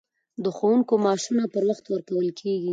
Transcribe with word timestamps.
د 0.43 0.45
ښوونکو 0.57 0.93
معاشونه 1.03 1.43
پر 1.53 1.63
وخت 1.69 1.85
ورکول 1.89 2.27
کیږي؟ 2.39 2.69